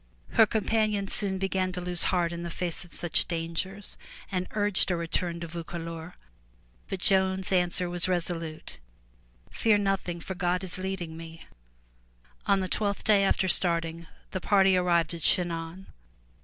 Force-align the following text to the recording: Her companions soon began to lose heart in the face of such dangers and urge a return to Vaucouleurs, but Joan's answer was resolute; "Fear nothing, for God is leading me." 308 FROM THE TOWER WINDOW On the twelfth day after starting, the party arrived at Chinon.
Her 0.31 0.47
companions 0.47 1.13
soon 1.13 1.37
began 1.37 1.71
to 1.73 1.79
lose 1.79 2.05
heart 2.05 2.31
in 2.31 2.41
the 2.41 2.49
face 2.49 2.83
of 2.83 2.91
such 2.91 3.27
dangers 3.27 3.97
and 4.31 4.47
urge 4.49 4.89
a 4.89 4.95
return 4.95 5.39
to 5.41 5.47
Vaucouleurs, 5.47 6.15
but 6.87 6.99
Joan's 7.01 7.51
answer 7.51 7.87
was 7.87 8.07
resolute; 8.07 8.79
"Fear 9.51 9.77
nothing, 9.77 10.19
for 10.19 10.33
God 10.33 10.63
is 10.63 10.79
leading 10.79 11.15
me." 11.15 11.45
308 11.45 11.47
FROM 11.47 11.49
THE 11.51 12.17
TOWER 12.17 12.39
WINDOW 12.41 12.51
On 12.51 12.59
the 12.61 12.77
twelfth 12.97 13.03
day 13.03 13.23
after 13.23 13.47
starting, 13.47 14.07
the 14.31 14.41
party 14.41 14.75
arrived 14.75 15.13
at 15.13 15.21
Chinon. 15.21 15.85